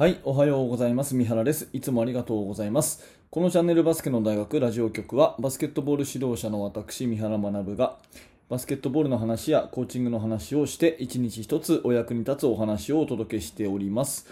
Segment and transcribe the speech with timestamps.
[0.00, 1.14] はい、おはようございます。
[1.14, 1.68] 三原です。
[1.74, 3.04] いつもありがとうございます。
[3.28, 7.98] このチャンネルバスケの大学ラジオ局は、バスケットボール指導者の私、三原学が、
[8.48, 14.26] バスケットボールの話やコーチングの話をして、一日一つお役に立つお話をお届けしております。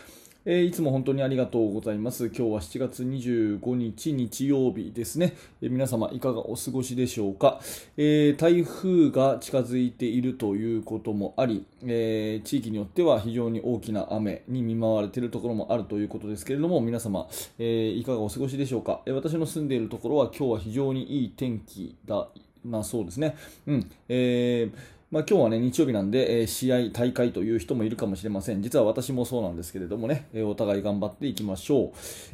[0.50, 2.28] えーいつも本当にありがとうございます。
[2.28, 5.36] 今日は7月25日日曜日ですね。
[5.60, 7.60] えー皆様いかがお過ごしでしょうか、
[7.98, 17.28] えー台風が近づいているということもあり、え地域によっては非常に大きな雨に見舞われているところもあるということですけれども、皆様、
[17.58, 22.26] えいかがお過ごしでしょうか、え私の住んでいるところは今日は非常にいい天気だ
[22.64, 23.36] なそうですね。
[23.66, 23.90] うん。
[24.08, 28.60] えーまあ、今日はね、日曜日なんで、えー試合、大会という人もいるかもしれません。
[28.60, 31.90] 実は私もそうなんですけれどもね、えーお互い頑張っていきましょう。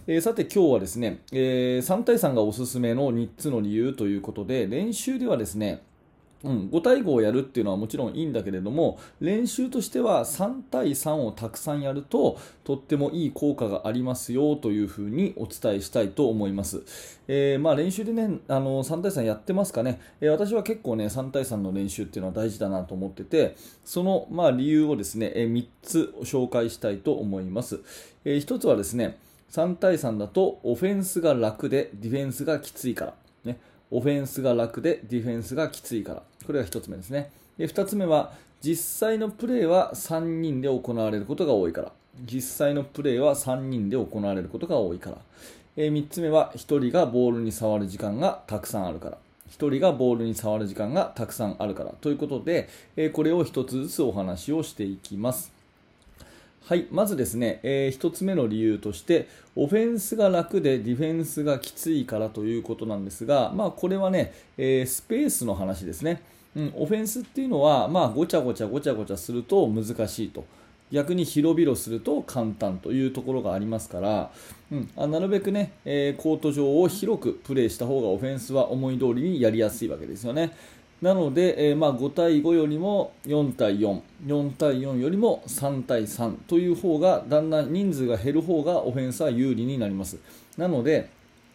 [0.09, 5.83] えーさて今日はですね、え3対3がおすすめの3つの理由ということで、練習ではですね、
[6.45, 16.83] うん、5対5をやるっていうのはもちろんいいんだけれども練習としては3対3をたくさんやるととってもいい効果がありますよというふうにお伝えしたいと思います、
[17.29, 27.81] えーまあ、練習でねあの3対3やってますかね、えー私は結構ね3対3の練習っていうのは大事だなと思っててその、まあ、理由をですね、え3つ紹介したいと思います、
[28.25, 29.17] え1つはですね
[29.55, 33.15] 3対3だとオフェンスが楽でディフェンスがきついから。
[33.45, 33.61] ね。
[33.93, 36.23] オフェンスが楽でディフェンスがきついから。
[36.47, 37.31] これが1つ目ですね。
[37.59, 41.93] で2つ目は、実際のプレーは3人で行われることが多いから。
[42.25, 45.19] 実際のプレーは3人で行われることが多いから。
[45.77, 49.19] え3つ目は、1人がボールに触る時間がたくさんあるから。
[49.51, 51.93] 1人がボールに触る時間がたくさんあるから。
[52.01, 55.54] ということで、えこれを1つずつお話をしていきます。
[56.67, 66.23] はい、まずですね、え1つ目の理由として、オフェンスが楽でディフェンスがきついからということなんですが、まあ、これはね、えースペースの話ですね。
[66.57, 70.47] うん、オフェンスっていうのは、まあ、ごちゃごちゃごちゃごちゃすると難しいと。
[70.91, 74.31] 逆に広々すると簡単というところがありますから、
[74.73, 80.53] うん、あなるべくね、えーコート上を広くプレーした方がオフェンスは思い通りにやりやすいわけですよね。
[81.05, 90.19] なので、えーまあ、5対5よりも4対4、4対4よりも3対3という方がだんだん人数が減る方がオフェンスは有利になります。
[90.57, 91.11] なので、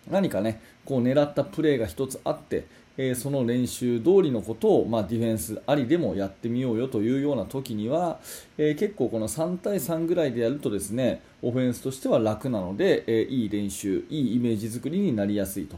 [0.08, 8.20] 何かね、こう狙ったプレーが1つあって、えーその練習通りのことを、まあ、ディフェンスありでもやってみようよというような時には、
[8.60, 15.78] えー結構この3対3ぐらいでやるとですねオフェンスとしては楽なので、えーいい練習、いいイメージ作りになりやすいと。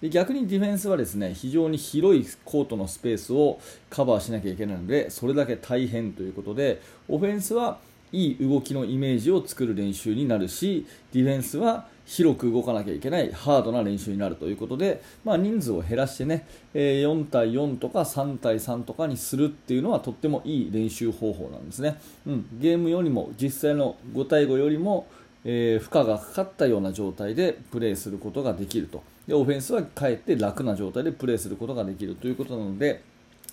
[0.00, 7.78] で逆にディフェンスはですね非常に広いコートのスペースをカバーしなきゃいけないのでそれだけ大変ということでオフェンスは
[8.12, 16.44] いい動きのイメージを作る練習になるしディフェンスは広く動かなきゃいけないハードな練習になるということで、まあ、人数を減らしてね、
[16.74, 25.06] 4対4とか3対3とかにするっていうのはとってもいい練習方法なんですね、うん、ゲームよりも実際の5対5よりも
[25.44, 29.02] えー負荷がかかったような状態でプレーすることができると。
[29.30, 33.00] でオフェンスはかえって楽な状態でプレーすることができるということなので、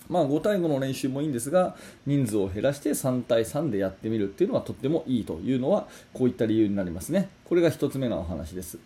[0.08, 7.28] まあ、5対5の練習もいいんですが人数を減らして3対3でやってみるっていうのはとってもいいというのはこういった理由になりますね。
[7.44, 8.76] これが1つ目のお話です、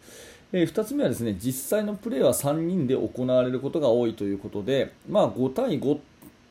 [0.53, 5.99] え2つ目はですね実際のプレーは3人で行われることが多いということで、まあ、5対5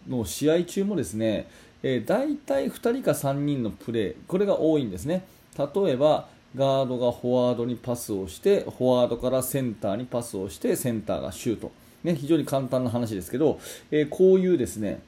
[0.10, 1.48] の試合中もですね、
[1.84, 5.24] えー、大体2人か3人のプレーこれが多いんですね。
[5.56, 11.72] 例えばガードがフォワードにパスをしてフォワードからセンターにパスをしてセンターがシュート、
[12.04, 15.02] ね、非常に簡単な話ですけど、えーこういうですね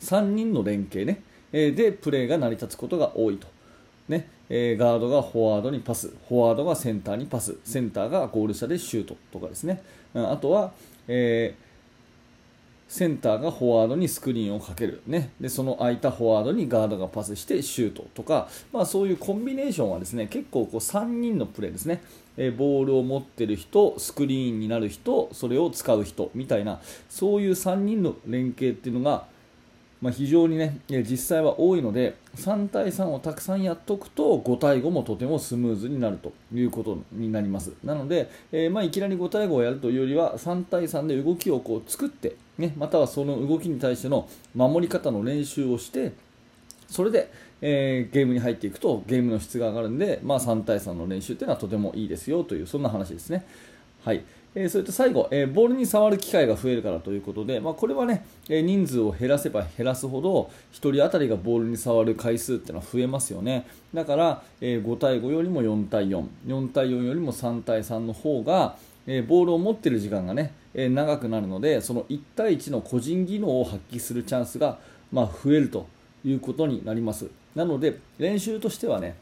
[0.00, 1.22] 3人の連携ね、
[1.52, 3.46] えーでプレーが成り立つことが多いと。
[4.08, 9.82] ねえーガードがフォワードにパス、フォワードがセンターにパス、センターがゴール下でシュートとかですね、
[10.14, 10.72] うんあとは、
[11.06, 11.71] えー
[12.92, 22.02] センターがフォワードにスクリーンをかける、ね、でその空いたフォワードにガードがパスしてシュートとか、まあ、そういうコンビネーションはですね結構こう3人のプレーですね、
[22.36, 29.24] えボールを持ってる人スクリーンになる人それを使う人みたいなそういう3人の連携っていうのが
[30.02, 37.72] まあ、非常にね、実際は多いので、3対3をたくさんやっとくと、5対5もとてもスムーズになるということになります。
[37.84, 46.12] なので、えーまあ、いきなり5対5をやるというよりは、3対3で動きをこう作って、ね、またはその動きに対しての守り方の練習をして、
[46.88, 53.46] それで、えーゲームに入っていくとゲームの質が上がるんで、まあ、3対3の練習というのはとてもいいですよというそんな話ですね。
[54.04, 63.66] はいえそれと最後、えボールに触る機会が増えるからということで、まあ、これはね、え人数を減らせば減らすほど1人当たりがボールに触る回数ってのは増えますよね。
[63.94, 68.76] だから、え5対5よりも4対44対4よりも3対3の方が、
[69.06, 74.78] えボールを持っている時間がね、え長くなるのでその1対1の個人技能を発揮するチャンスが、
[75.10, 75.86] まあ、増えると
[76.24, 77.26] いうことになります。
[77.54, 79.14] なので練習としてはね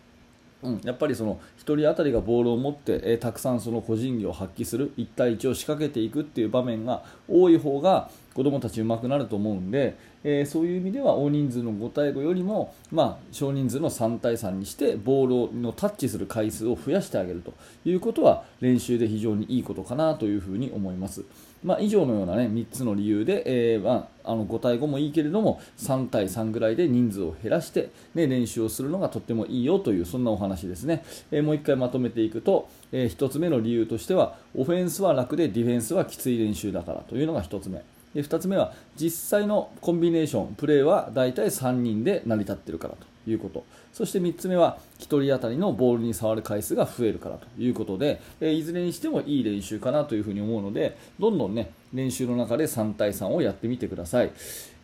[0.62, 17.52] うん、やっぱりその1人当たりがボールを持って、えー、たくさんその個人技を発揮する1対1を仕掛けていくっていう場面が多い方が子どもたち上手くなると思うんで、えー、そういう意味では大人数の5対5よりも、まあ、少人数の3対3にしてボールのタッチする回数を増やしてあげると。
[17.84, 21.24] いうことは練習で非常にいいことかなというふうに思います。
[21.62, 37.82] まあ、以上のような、ね、3つの理由で、えーまあ、あの5対5もいいけれども3対3ぐらいで人数を減らして、ね、練習をするのがとってもいいよというそんなお話ですね、えー、もう1回まとめていくと、えー、1つ目の理由としてはオフェンスは楽でディフェンスはきつい練習だからというのが1つ目。
[38.14, 43.64] で2つ目は実際のコンビネーションプレーはだいたい3人で成り立っているからということ。
[43.92, 54.30] そして3つ目は1人当たりのボールに触る回数が増えるからということで、えいずれにしてもいい練習かなというふに思うのでどんどん、ね、練習の中で3対3をやってみてください、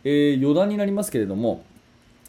[0.03, 1.65] えー、余談になりますけれども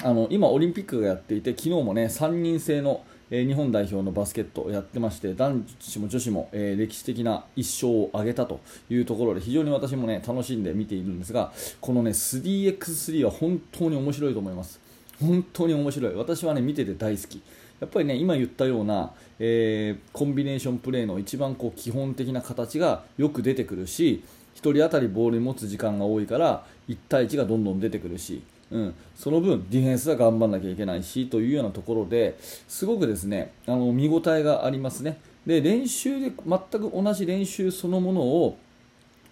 [0.03, 8.59] あの今、オリンピックがやっていて昨日も、ね、3人制のえ日本代表のバスケットをやってまして男子も女子も、え歴史的な1勝を挙げたと
[8.89, 11.51] いうところで非常に私もね楽しんで見ているんですが
[11.81, 14.79] このね 3x3 は本当に面白いと思います。
[15.19, 16.13] 本当に面白い。
[16.15, 17.41] 私はね見てて大好き。
[17.79, 24.23] やっぱりね今言ったような、えー、コンビネーションプレーの一番こう基本的な形がよく出てくるし
[24.55, 32.37] 1人当たりボールに持つ時間が多いから1対1がどんどん出てくるし、うん、その分ディフェンスは頑張らなきゃいけないしというようなところで
[32.67, 35.19] すごくですねあの見応えがありますね。
[35.45, 38.57] で練習で全く同じ練習そのものを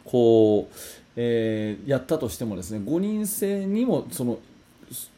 [0.06, 0.76] こう、
[1.18, 4.40] えー、やったとしてもですね5人制にもその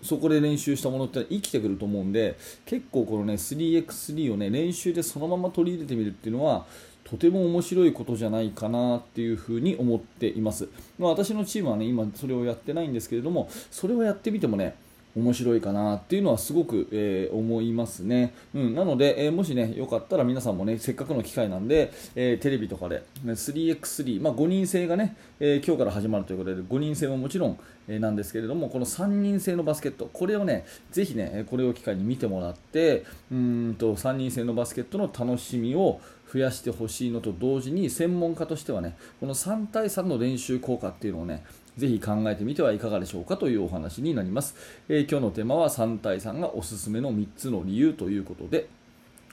[0.02, 6.66] そこで練習したものって生きてくると思うんで結構このね 3x3 をね練習でそのまま取り入れてみるっていうのは
[7.10, 10.68] とても面白いことじゃないかなっていうふに思っています、
[11.00, 14.76] まあ、私のチームはね今それをやってないんですけれどもそれをやってみてもね
[15.18, 36.00] 面白いかなっていうのはすごく、えー、思いますね、うん、なので、えー、もしねよかったら皆さんもねせっかくの機会なんで、えー、テレビとかで 3x3、まあ、5人制がね、え今日から始まるということで5人制ももちろん、えなんですけれどもこの3人制のバスケットこれをねぜひねこれを機会に見てもらってうんと3人制のバスケットの楽しみを
[36.32, 41.46] 増やしてほしいのと同時に専門家としてはねこの3対3の練習効果っていうのをね
[41.78, 44.56] ぜひ考えてみてはいかがでしょうかというお話になります、
[44.90, 48.68] えー、今日のテーマは3対3がおすすめの3つの理由ということで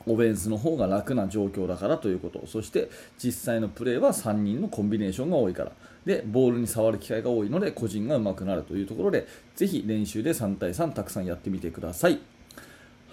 [0.07, 2.47] オフェンスの方が楽な状況だからということ。
[2.47, 5.73] そして実際のプレーは3人のコンビネーションが多いから。
[6.05, 9.27] でボールに触る機会が多いので個人が上手くなるというところで
[9.57, 12.21] ぜひ練習で3対3たくさんやってみてください。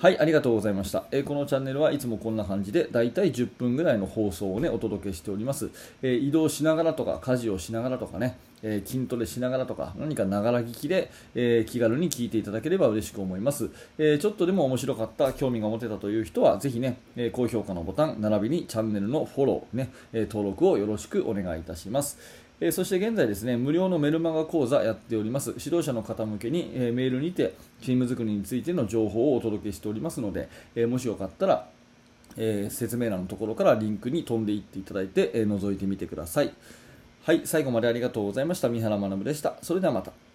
[0.01, 1.03] はい、ありがとうございました。
[1.12, 5.69] えー、このチャンネルはいつもこんな感じで、だいたい10分ぐらいの放送をね、お届けしております。
[6.01, 13.69] えー、移動しながらとか、家事をしながらとかね、えー、筋トレしながらとか、何かながら聞きで、え気軽に聞いていただければ嬉しく思います。
[14.00, 22.18] えちょっとでも面白かった、興味が持てたという人は、ぜひね、え高評価のボタン、並びにチャンネルのフォロー、ね、え登録をよろしくお願いいたします。
[22.63, 25.55] えそして現在ですね無料のメルマガ講座やっております。
[25.57, 31.67] 指導者の方向けに、えメールにてチーム作りについての情報をお届けしておりますので、えもしよかったら、
[32.37, 36.53] え説明欄のところからリンクに飛んでいっていただいて、え覗いてみてください。
[37.23, 38.69] はい最後までありがとうございました。
[38.69, 39.55] 三原学でした。
[39.63, 40.31] それではまた。